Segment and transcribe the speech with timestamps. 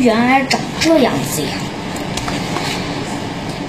[0.00, 1.48] 原来长这样子呀！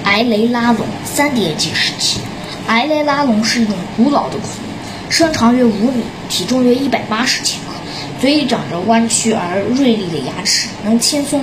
[0.04, 2.20] 埃雷拉龙，三叠纪时期。
[2.68, 7.74] 埃雷拉龙是一种古老的恐龙，身长约五米，体重约一百八十千克，
[8.20, 11.42] 嘴里长着弯曲而锐利的牙齿，能轻松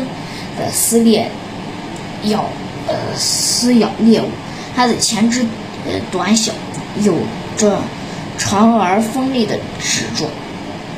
[0.58, 1.30] 的撕裂
[2.24, 2.44] 咬
[2.86, 4.28] 呃撕咬猎物。
[4.76, 5.46] 它的前肢
[5.86, 6.52] 呃短小，
[7.02, 7.14] 有
[7.56, 7.80] 着
[8.36, 10.30] 长而锋利的齿状，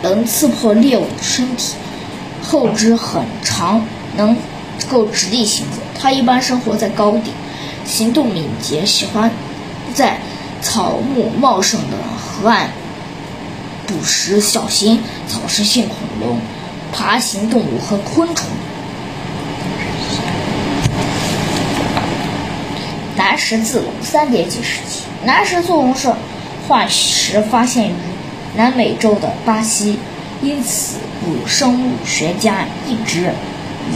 [0.02, 1.74] 能刺破猎物的身体；
[2.48, 3.84] 后肢很长，
[4.16, 4.36] 能
[4.88, 5.78] 够直立行走。
[5.98, 7.32] 它一般生活在高地，
[7.84, 9.30] 行动敏捷，喜欢
[9.94, 10.20] 在
[10.62, 12.70] 草木茂盛的河岸
[13.86, 16.38] 捕食小型草食性恐龙、
[16.92, 18.46] 爬行动物和昆虫。
[23.16, 25.02] 南十字龙，三叠纪时期。
[25.24, 26.14] 南十字龙是
[26.68, 27.94] 化石发现于
[28.54, 29.98] 南美洲的巴西，
[30.46, 33.32] 因此古生物学家一直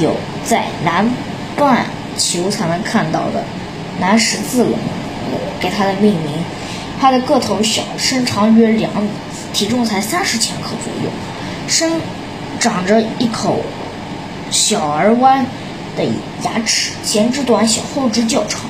[0.03, 1.09] 有在南
[1.57, 1.87] 半
[2.19, 3.45] 球才能看到的
[4.01, 4.73] 南十字龙
[5.61, 6.33] 给它的命名。
[7.01, 9.09] 它的个头小，身长约两米，
[9.53, 11.11] 体重才三十千克左右，
[11.69, 11.93] 身
[12.59, 13.61] 长着一口
[14.51, 15.47] 小而弯
[15.97, 16.05] 的
[16.43, 18.63] 牙齿，前肢短小，后肢较长。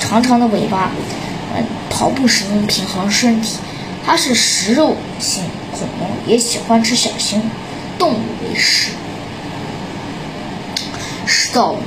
[0.00, 0.90] 长长的尾巴，
[1.54, 3.58] 嗯，跑步时能平衡身体。
[4.04, 7.42] 它是食肉性恐龙，也喜欢吃小型
[7.98, 8.90] 动物为食。
[11.26, 11.80] 食盗龙，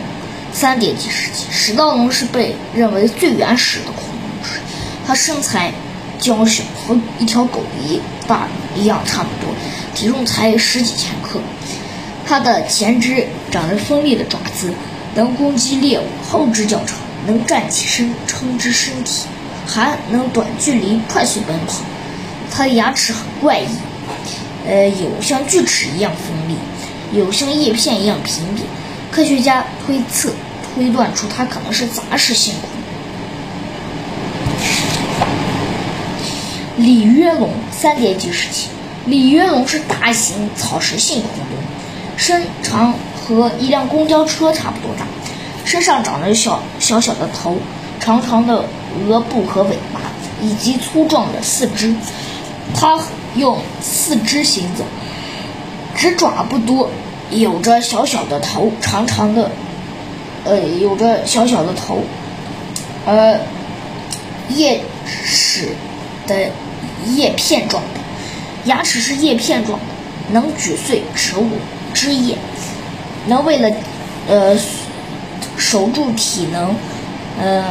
[0.53, 1.45] 三叠纪时期。
[1.51, 4.59] 食盗龙是被认为最原始的恐龙。
[5.05, 5.71] 它身材
[6.19, 9.53] 娇小，和一条狗一大一样差不多，
[9.95, 11.39] 体重才十几千克。
[12.25, 14.71] 它的前肢长着锋利的爪子，
[15.15, 16.97] 能攻击猎物；后肢较长。
[17.27, 19.27] 能站起身撑直身体，
[19.67, 21.75] 还能短距离快速奔跑。
[22.51, 23.67] 它的牙齿很怪异，
[24.67, 26.57] 呃，有像锯齿一样锋利，
[27.17, 28.67] 有像叶片一样平扁。
[29.09, 30.31] 科学家推测
[30.75, 32.69] 推断出它可能是杂食性恐
[36.77, 36.85] 龙。
[36.85, 38.67] 里约龙，三叠纪时期。
[39.05, 41.57] 里约龙是大型草食性恐龙，
[42.17, 45.05] 身长和一辆公交车差不多大。
[45.65, 47.57] 身上长着小小小的头，
[47.99, 48.65] 长长的
[49.07, 49.99] 额部和尾巴，
[50.41, 51.95] 以及粗壮的四肢。
[52.73, 52.99] 它
[53.35, 54.83] 用四肢行走，
[55.95, 56.89] 只爪不多，
[57.29, 59.51] 有着小小的头，长长的，
[60.45, 62.03] 呃，有着小小的头，
[63.05, 63.39] 呃，
[64.49, 65.69] 叶齿
[66.27, 66.49] 的
[67.13, 67.99] 叶片状的，
[68.65, 69.85] 牙齿是叶片状的，
[70.31, 71.47] 能咀碎植物
[71.93, 72.37] 枝叶，
[73.27, 73.69] 能为了，
[74.27, 74.57] 呃。
[75.57, 76.75] 守住体能，
[77.39, 77.63] 呃，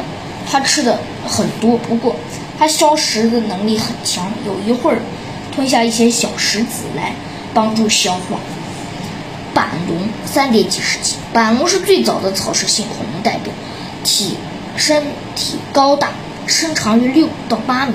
[0.48, 0.96] 它吃的
[1.26, 2.14] 很多，不过
[2.60, 4.98] 它消食的能力很强，有一会儿
[5.50, 7.14] 吞下一些小石子来
[7.54, 8.38] 帮助消化。
[9.54, 13.50] 板龙，三叠纪时期，板龙是最早的草食性恐龙代表，
[14.04, 14.36] 体
[14.76, 15.02] 身
[15.34, 16.10] 体高大，
[16.46, 17.94] 身长约六到八米，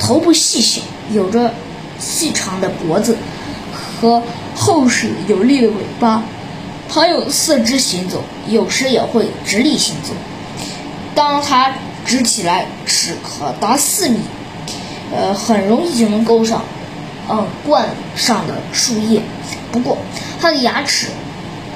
[0.00, 0.82] 头部细小，
[1.12, 1.54] 有着
[2.00, 3.16] 细长的脖子
[3.72, 4.20] 和
[4.56, 6.24] 厚实有力的尾巴。
[6.92, 10.12] 它用四肢行走，有时也会直立行走。
[11.14, 11.72] 当它
[12.04, 14.18] 直起来，尺可达四米，
[15.14, 16.62] 呃，很容易就能勾上，
[17.28, 19.22] 嗯，冠上的树叶。
[19.72, 19.98] 不过，
[20.40, 21.06] 它的牙齿，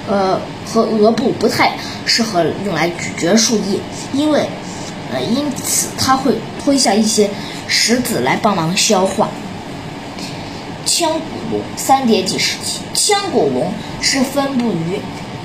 [0.09, 1.77] 呃，和额部不太
[2.07, 3.79] 适合用来咀嚼树叶，
[4.13, 4.49] 因为，
[5.13, 7.31] 呃，因此它会吞下一些
[7.69, 9.29] 石子来帮忙消化。
[10.87, 11.21] 腔骨
[11.51, 12.81] 龙，三叠纪时期。
[12.93, 15.01] 腔骨龙是分布于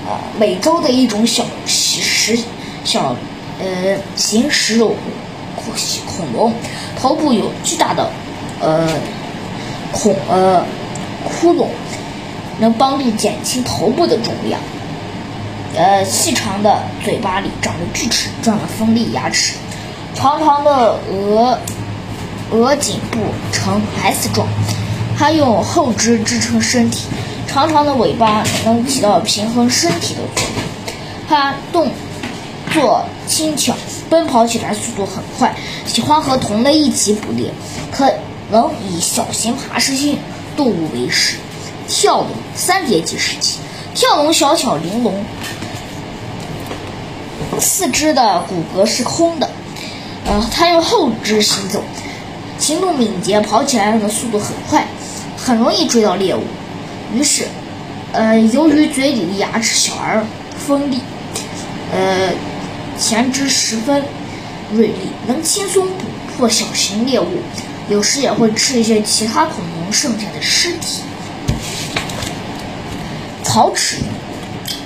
[0.06, 2.40] 呃美洲的一种小食
[2.84, 3.16] 小
[3.60, 4.96] 呃行食肉
[5.56, 5.74] 恐
[6.08, 6.54] 恐龙，
[7.00, 8.10] 头部有巨大的
[8.62, 8.88] 呃
[9.92, 10.66] 孔呃
[11.24, 11.68] 窟窿，
[12.60, 14.60] 能帮助减轻头部的重量。
[15.76, 19.54] 呃，细长的嘴巴里长着锯齿状的锋利牙齿，
[20.16, 21.60] 长长的额
[22.52, 23.20] 额颈部
[23.52, 24.48] 呈 S 状。
[25.18, 27.06] 它用后肢支撑身体，
[27.46, 30.64] 长长的尾巴能起到平衡身体的作用。
[31.28, 31.92] 它动
[32.72, 33.74] 作轻巧，
[34.10, 35.56] 奔跑起来速度很快，
[35.86, 37.54] 喜欢和同类一起捕猎，
[37.92, 38.12] 可
[38.50, 40.18] 能以小型爬食性
[40.58, 41.38] 动物为食。
[41.88, 43.60] 跳龙，三叠纪时期。
[43.96, 45.14] 跳龙小巧玲珑，
[47.60, 49.50] 四肢的骨骼是空的，
[50.26, 51.82] 呃，它用后肢行走，
[52.58, 54.86] 行动敏捷，跑起来的速度很快。
[55.42, 56.44] 很容易追到猎物，
[57.16, 57.48] 于是，
[58.12, 60.22] 呃，由于嘴里的牙齿小而
[60.68, 61.00] 锋利，
[61.94, 62.30] 呃，
[63.00, 64.04] 前肢十分
[64.74, 66.04] 锐利，能轻松捕
[66.38, 67.40] 获小型猎物，
[67.90, 71.02] 有时也会吃一些其他恐龙剩下的尸体。
[73.44, 73.98] 草齿，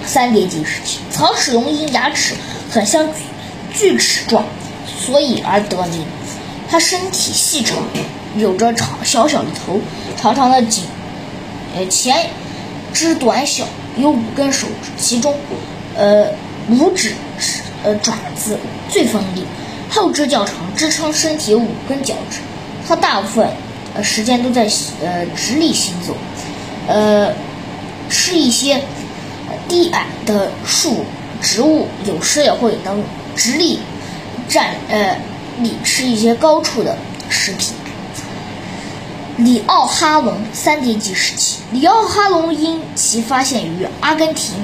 [0.05, 2.35] 三叠纪时期，草齿龙因牙齿
[2.69, 3.05] 很像
[3.73, 4.45] 锯齿状，
[4.87, 6.05] 所以而得名。
[6.69, 7.77] 它身体细长，
[8.37, 9.81] 有着长小小的头，
[10.15, 10.85] 长长的颈，
[11.75, 12.29] 呃前
[12.93, 13.65] 肢短小，
[13.97, 15.35] 有五根手指，其中，
[15.95, 16.27] 呃
[16.69, 17.13] 五指
[17.83, 18.57] 呃爪子
[18.89, 19.43] 最锋利，
[19.89, 22.39] 后肢较长，支撑身体五根脚趾。
[22.87, 23.47] 它大部分
[23.93, 24.67] 呃时间都在
[25.03, 26.15] 呃直立行走，
[26.87, 27.33] 呃
[28.09, 28.81] 吃一些
[29.67, 31.05] 低矮的树
[31.41, 33.03] 植物，有时也会能
[33.35, 33.79] 直立
[34.47, 35.15] 站呃。
[35.59, 36.97] 里吃一些高处的
[37.29, 37.75] 食品。
[39.37, 44.55] 里奥哈龙三叠纪时期，里奥哈龙因其发现于阿根廷，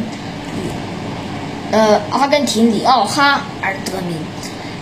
[1.72, 4.18] 呃，阿根廷里奥哈而得名。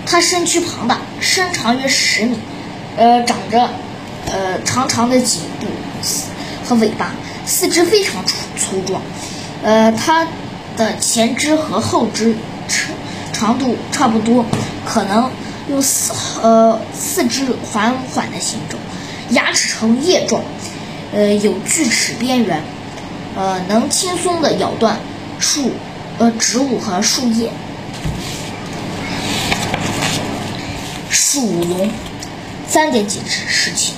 [0.05, 2.37] 它身躯庞大，身长约十米，
[2.95, 3.69] 呃，长着
[4.25, 5.67] 呃长长的颈部
[6.65, 7.11] 和尾巴，
[7.45, 9.01] 四肢非常粗粗壮，
[9.63, 10.27] 呃，它
[10.77, 12.35] 的前肢和后肢
[12.67, 12.95] 长
[13.33, 14.45] 长度差不多，
[14.85, 15.29] 可能。
[15.69, 18.77] 用四呃四肢缓缓的行走，
[19.31, 20.41] 牙齿呈叶状，
[21.13, 22.63] 呃有锯齿边缘，
[23.35, 24.97] 呃能轻松地咬断
[25.39, 25.71] 树
[26.19, 27.49] 呃植物和树叶。
[31.09, 31.89] 属龙，
[32.67, 33.93] 三点几时时期，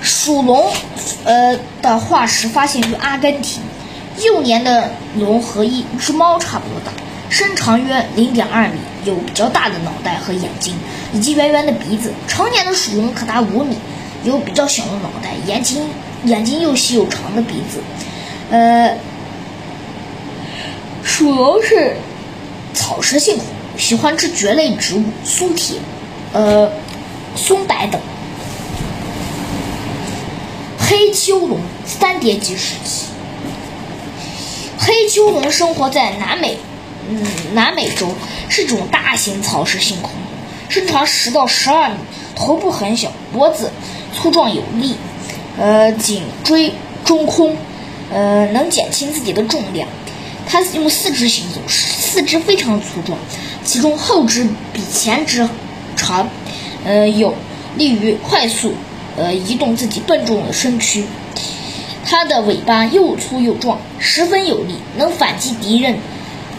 [0.00, 0.72] 属龙
[1.24, 3.62] 呃的化石发现于阿根廷，
[4.24, 6.90] 幼年的龙和一只猫差不多大。
[7.28, 10.74] 身长约零点二米，有比较大的脑袋和眼睛，
[11.12, 12.12] 以及圆圆的鼻子。
[12.26, 13.76] 成年的属龙可达五米，
[14.24, 15.88] 有比较小的脑袋，眼睛
[16.24, 17.80] 眼睛又细又长的鼻子。
[18.50, 18.96] 呃，
[21.16, 21.96] 属龙是
[22.74, 25.78] 草食性恐龙，喜欢吃蕨类植物、松铁、
[26.34, 26.70] 呃
[27.34, 27.98] 松柏等。
[30.78, 33.06] 黑丘龙三叠纪时期，
[34.76, 36.58] 黑丘龙生活在南美。
[37.08, 38.08] 嗯，南美洲
[38.50, 40.20] 是种大型草食性恐龙，
[40.68, 41.94] 身长十到十二米，
[42.34, 43.70] 头部很小，脖子
[44.12, 44.96] 粗壮有力，
[45.58, 46.74] 呃，颈椎
[47.06, 47.56] 中空，
[48.12, 49.88] 呃，能减轻自己的重量。
[50.56, 53.18] 它用四肢行走，四肢非常粗壮，
[53.62, 55.46] 其中后肢比前肢
[55.96, 56.30] 长，
[56.82, 57.34] 呃，有
[57.76, 58.72] 利于快速
[59.18, 61.04] 呃移动自己笨重的身躯。
[62.06, 65.98] 它的尾巴又粗又壮，十分有力，能反击敌人。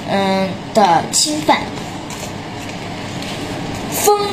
[0.09, 1.61] 嗯的侵犯。
[3.91, 4.27] 风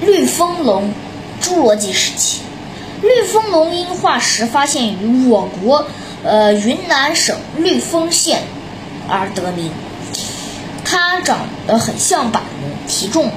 [0.00, 0.94] 绿风龙，
[1.42, 2.40] 侏罗纪时期，
[3.02, 5.86] 绿风龙因化石发现于我国
[6.24, 8.42] 呃云南省绿丰县
[9.08, 9.70] 而得名。
[10.84, 13.30] 它长得很像板龙，体重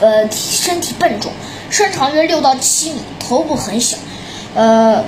[0.00, 1.32] 呃身体笨重，
[1.70, 3.96] 身长约六到七米，头部很小，
[4.54, 5.04] 呃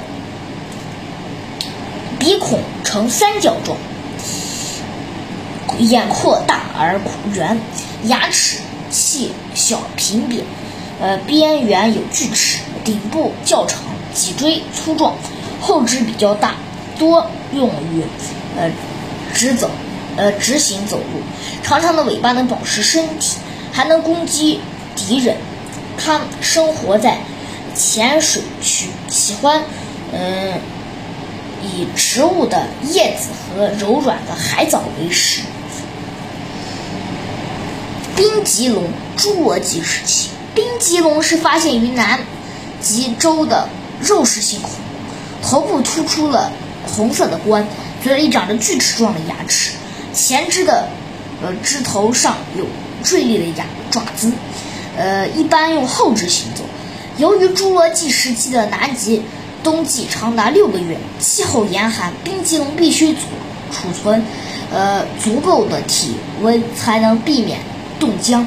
[2.19, 3.77] 鼻孔呈三角状。
[5.79, 6.99] 眼廓大而
[7.35, 7.61] 圆，
[8.05, 8.59] 牙齿
[8.91, 10.43] 细小平扁，
[11.01, 13.81] 呃边缘有锯齿，顶部较长，
[14.15, 15.15] 脊椎粗壮，
[15.61, 16.55] 后肢比较大，
[16.99, 18.03] 多用于
[18.57, 18.71] 呃
[19.37, 19.71] 直走，
[20.17, 21.21] 呃直行走路。
[21.63, 23.37] 长长的尾巴能保持身体，
[23.71, 24.61] 还能攻击
[24.97, 25.37] 敌人。
[25.99, 27.19] 它生活在
[27.75, 29.63] 浅水区，喜欢
[30.13, 30.55] 嗯
[31.63, 35.43] 以植物的叶子和柔软的海藻为食。
[38.17, 38.85] 冰棘龙，
[39.19, 40.31] 侏罗纪时期。
[40.55, 42.21] 冰棘龙是发现于南
[42.81, 43.69] 极洲的
[44.01, 46.51] 肉食性恐龙，头部突出了
[46.87, 47.67] 红色的冠，
[48.07, 49.73] 嘴里长着锯齿状的牙齿，
[50.15, 50.89] 前肢的
[51.43, 52.65] 呃肢头上有
[53.03, 54.31] 锐利的牙爪子，
[54.97, 56.63] 呃，一般用后肢行走。
[57.19, 59.23] 由于侏罗纪时期的南极
[59.65, 63.19] 冬季长达六个月，气候严寒，冰棘龙必须储
[63.73, 64.23] 储存
[64.73, 67.59] 呃足够的体温，才能避免。
[67.99, 68.47] 冻僵，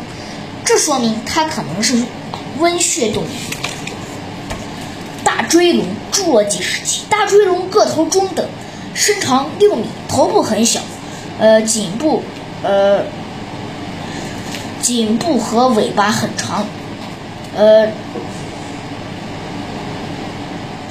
[0.64, 2.02] 这说明它可能是
[2.60, 3.28] 温血动物。
[5.26, 7.02] 大锥龙，侏罗纪时期。
[7.10, 8.48] 大锥龙个头中等，
[8.94, 10.80] 身长六米，头部很小，
[11.40, 12.24] 呃，颈部，
[12.64, 13.04] 呃，
[14.82, 16.66] 颈部和尾巴很长，
[17.56, 17.88] 呃，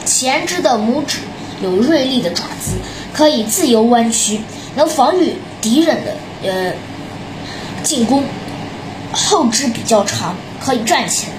[0.05, 1.19] 前肢的拇指
[1.62, 2.76] 有锐利的爪子，
[3.12, 4.40] 可以自由弯曲，
[4.76, 6.73] 能防御敌人的呃
[7.83, 8.25] 进攻。
[9.11, 11.33] 后肢比较长，可以站起来。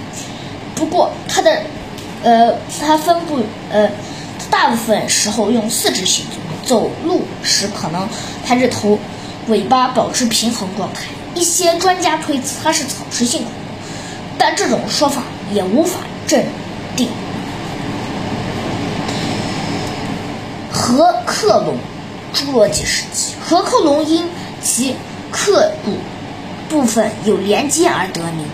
[0.73, 1.61] 不过它的，
[2.23, 2.51] 呃，
[2.81, 3.37] 它分布，
[3.71, 3.87] 呃，
[4.49, 6.31] 大部分时候用四肢行走。
[6.69, 8.07] 走路时可能
[8.45, 8.99] 抬着头，
[9.47, 11.01] 尾巴保持平衡状态。
[11.33, 13.61] 一些专家推测它是草食性恐龙，
[14.37, 16.45] 但这种说法也无法镇
[16.95, 17.09] 定。
[20.71, 21.75] 和克龙，
[22.35, 24.29] 侏罗纪时期，河口龙因
[24.61, 24.95] 其
[25.31, 25.97] 刻骨
[26.69, 28.45] 部分有连接而得名。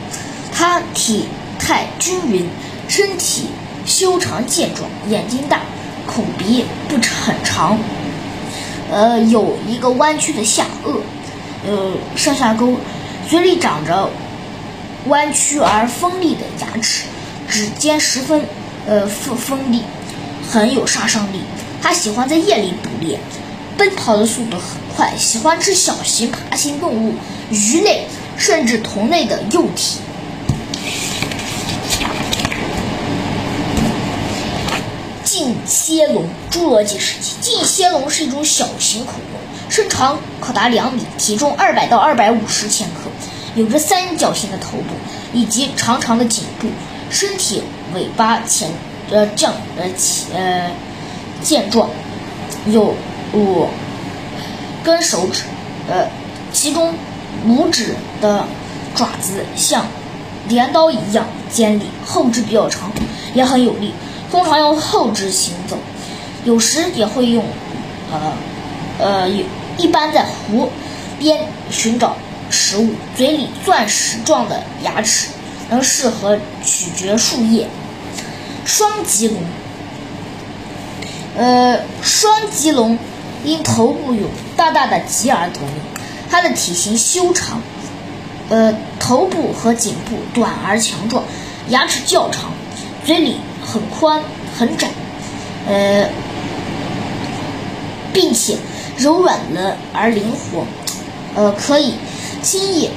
[0.53, 1.25] 它体
[1.59, 2.47] 态均匀，
[2.87, 3.49] 身体
[3.85, 5.59] 修长健壮，眼睛大，
[6.07, 7.77] 口鼻不很长，
[8.91, 10.99] 呃，有一个弯曲的下颚，
[11.67, 12.77] 呃，上下钩，
[13.27, 14.09] 嘴里长着
[15.07, 17.05] 弯曲而锋利的牙齿，
[17.49, 18.41] 指尖十分
[18.87, 19.81] 呃锋锋利，
[20.49, 21.41] 很有杀伤力。
[21.81, 23.19] 它喜欢在夜里捕猎，
[23.77, 27.13] 奔跑的速度很快，喜欢吃小型爬行动物、
[27.49, 29.99] 鱼类，甚至同类的幼体。
[35.37, 43.11] 近蝎龙，侏罗纪时期，近蝎龙是一种小型恐龙，身长可达两米，体重二百到二百五十千克，
[43.53, 44.95] 有着三角形的头部
[45.33, 46.69] 以及长长的颈部，
[47.09, 47.61] 身体
[47.93, 48.69] 尾巴前
[49.11, 49.83] 呃降呃
[50.33, 50.71] 呃
[51.43, 51.89] 健壮，
[52.67, 52.95] 有
[53.33, 53.67] 五
[54.85, 55.41] 根手指，
[55.89, 56.07] 呃，
[56.53, 56.93] 其中
[57.45, 58.47] 拇指的
[58.95, 59.85] 爪子像
[60.47, 62.89] 镰刀一样尖利，后肢比较长，
[63.33, 63.91] 也很有力。
[64.35, 65.77] 通常用后肢行走，
[66.43, 67.45] 有时也会用，
[68.11, 68.33] 呃，
[68.99, 69.29] 呃，
[69.77, 70.69] 一般在湖
[71.17, 71.39] 边
[71.71, 72.17] 寻找
[72.49, 72.89] 食物。
[73.15, 75.29] 嘴里钻石状的牙齿
[75.69, 77.69] 能适合咀嚼树叶。
[78.65, 79.37] 双棘龙，
[81.37, 82.99] 呃，双棘龙
[83.45, 84.27] 因头部有
[84.57, 85.69] 大大的棘而得名。
[86.29, 87.61] 它的体型修长，
[88.49, 91.23] 呃，头部和颈部短而强壮，
[91.69, 92.51] 牙齿较长，
[93.05, 93.37] 嘴里。
[93.65, 94.21] 很宽
[94.57, 94.89] 很窄，
[95.67, 96.09] 呃，
[98.13, 98.57] 并且
[98.97, 100.65] 柔软的而灵活，
[101.35, 101.95] 呃，可以
[102.41, 102.89] 轻易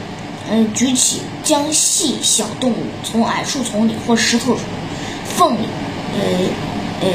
[0.51, 4.57] 嗯举起将细小动物从矮树丛里或石头
[5.37, 5.67] 缝里
[6.15, 6.21] 呃
[7.01, 7.09] 呃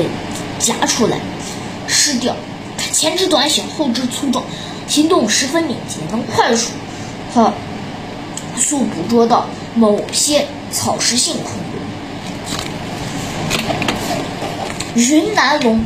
[0.59, 1.17] 夹出来
[1.87, 2.35] 吃掉。
[2.77, 4.43] 它前肢短小，后肢粗壮，
[4.87, 6.71] 行动十分敏捷，能快速
[7.33, 7.53] 和
[8.57, 9.45] 速捕捉到
[9.75, 11.82] 某些草食性恐龙。
[14.95, 15.83] 云南龙，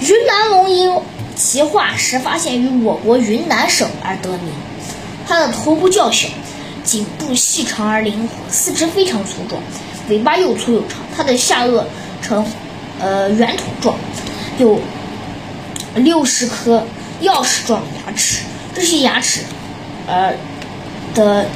[0.00, 0.90] 云南龙因
[1.36, 4.52] 其化石发现于我国云南省而得名。
[5.26, 6.28] 它的头部较小，
[6.82, 9.60] 颈部细长而灵活，四肢非常粗壮，
[10.08, 11.00] 尾巴又粗又长。
[11.14, 11.84] 它的下颚
[12.22, 12.44] 呈
[13.00, 13.96] 呃圆筒状，
[14.58, 14.80] 有
[15.96, 16.86] 六十颗
[17.22, 18.40] 钥匙状牙齿。
[18.74, 19.42] 这些牙齿
[20.06, 20.32] 呃
[21.14, 21.46] 的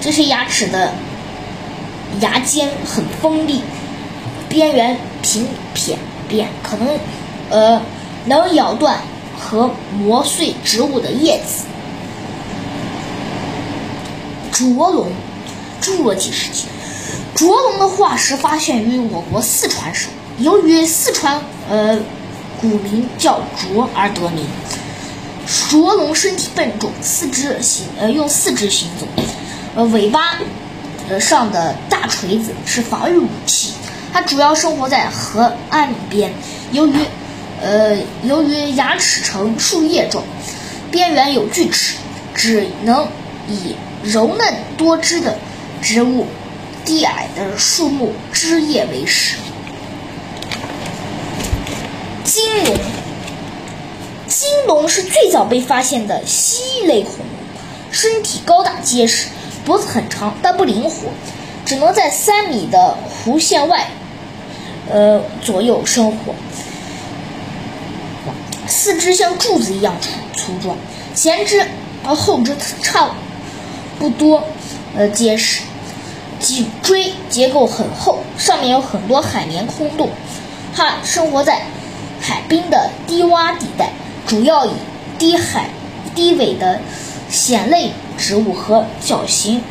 [0.00, 0.92] 这些牙齿的
[2.20, 3.62] 牙尖很锋利。
[4.48, 5.98] 边缘平扁
[6.28, 6.98] 扁，可能，
[7.50, 7.82] 呃，
[8.26, 9.00] 能咬断
[9.38, 11.64] 和磨碎植物的叶子。
[14.52, 15.10] 卓龙，
[15.80, 16.66] 侏罗纪时期，
[17.34, 21.98] 卓龙的化石发现于我国四川省，由于四川呃
[22.60, 24.46] 古名叫卓而得名。
[25.68, 29.06] 卓龙身体笨重，四肢行呃用四肢行走，
[29.74, 30.38] 呃尾巴
[31.08, 33.71] 呃上的大锤子是防御武器。
[34.12, 36.32] 它主要生活在河岸边，
[36.70, 36.94] 由于，
[37.62, 40.22] 呃，由于牙齿呈树叶状，
[40.90, 41.96] 边缘有锯齿，
[42.34, 43.08] 只能
[43.48, 45.38] 以柔嫩多汁的
[45.80, 46.26] 植物、
[46.84, 49.36] 低矮的树木枝叶为食。
[52.22, 52.76] 金龙，
[54.28, 57.26] 金龙是最早被发现的蜥蜴类恐龙，
[57.90, 59.28] 身体高大结实，
[59.64, 61.08] 脖子很长但不灵活，
[61.64, 63.88] 只能在三米的弧线外。
[64.90, 66.34] 呃，左右生活，
[68.66, 70.76] 四肢像柱子一样粗粗壮，
[71.14, 71.64] 前肢
[72.04, 73.10] 和后肢差
[73.98, 74.42] 不多，
[74.96, 75.62] 呃结实，
[76.40, 80.10] 脊椎结构很厚，上面有很多海绵空洞。
[80.74, 81.62] 它生活在
[82.20, 83.90] 海滨的低洼地带，
[84.26, 84.70] 主要以
[85.18, 85.70] 低海
[86.14, 86.80] 低尾的
[87.30, 89.62] 藓类植物和小型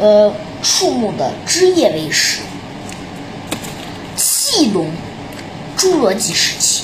[0.00, 2.40] 呃树木的枝叶为食。
[4.58, 4.90] 翼龙，
[5.76, 6.82] 侏罗纪时期，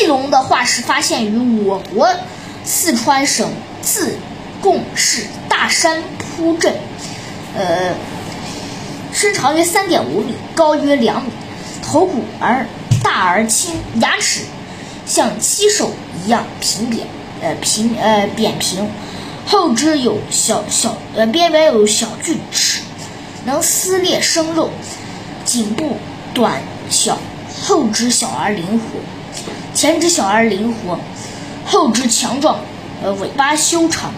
[0.00, 2.12] 翼龙的化石发现于我国
[2.64, 4.16] 四川省自
[4.60, 6.74] 贡市大山铺镇，
[7.56, 7.94] 呃，
[9.12, 11.30] 身长约三点五米，高约两米，
[11.84, 12.66] 头骨而
[13.00, 14.40] 大而轻，牙齿
[15.06, 15.92] 像漆手
[16.24, 17.06] 一样平扁，
[17.42, 18.90] 呃平呃扁平，
[19.46, 22.82] 后肢有小小呃边缘有小锯齿，
[23.44, 24.68] 能撕裂生肉，
[25.44, 25.96] 颈部。
[26.34, 27.18] 短小，
[27.64, 29.00] 后肢小而灵活，
[29.74, 30.98] 前肢小而灵活，
[31.64, 32.58] 后肢强壮，
[33.02, 34.12] 呃，尾巴修长，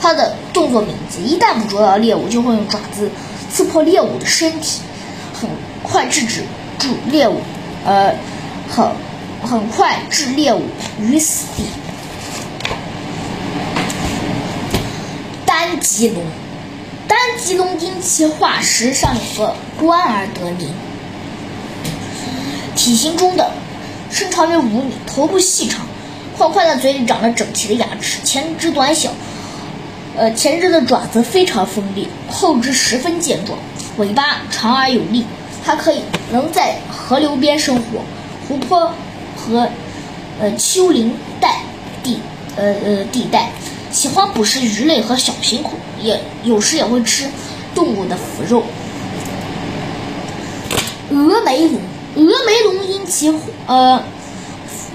[0.00, 3.10] 它的动作敏捷，一旦捕捉到猎物，就会用爪子
[3.52, 4.80] 刺破猎物的身体，
[5.34, 5.50] 很
[5.82, 6.44] 快制止
[6.78, 7.40] 住猎物，
[7.84, 8.14] 呃，
[8.70, 8.88] 很
[9.42, 10.62] 很快致猎物
[11.00, 11.64] 于死地。
[15.44, 16.22] 单棘龙，
[17.08, 20.72] 单棘龙因其化石上有个冠而得名。
[22.90, 23.48] 体型中等，
[24.10, 25.86] 身长约五米，头部细长，
[26.36, 29.12] 宽宽的嘴里长着整齐的牙齿，前肢短小，
[30.16, 33.56] 呃，前肢的爪子非常锋利，后肢十分健壮，
[33.98, 35.24] 尾巴长而有力，
[35.64, 36.00] 它可以
[36.32, 38.02] 能在河流边生活，
[38.48, 38.92] 湖泊
[39.36, 39.68] 和
[40.40, 41.60] 呃丘陵带
[42.02, 42.18] 地
[42.56, 43.50] 呃呃地带，
[43.92, 47.30] 喜欢捕食鱼类和小型恐，也有时也会吃
[47.72, 48.64] 动物的腐肉。
[51.12, 51.80] 峨眉龙。
[52.16, 53.32] 峨眉龙因其
[53.66, 54.02] 呃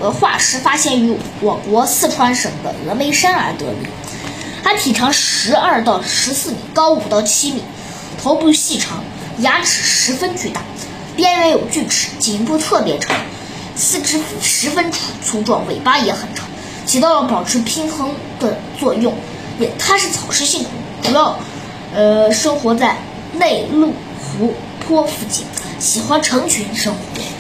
[0.02, 3.88] 呃化石发现于我国四川省的峨眉山而得名。
[4.64, 7.62] 它体长十二到十四米，高五到七米，
[8.22, 9.04] 头部细长，
[9.40, 10.62] 牙齿十分巨大，
[11.16, 13.16] 边缘有锯齿，颈部特别长，
[13.76, 16.46] 四肢十分粗粗壮，尾巴也很长，
[16.86, 19.14] 起到了保持平衡的作用。
[19.60, 20.66] 也它是草食性，
[21.02, 21.38] 主要
[21.94, 22.98] 呃生活在
[23.34, 23.94] 内陆
[24.38, 24.54] 湖。
[24.88, 25.44] 泊附近，
[25.80, 27.35] 喜欢成群生活。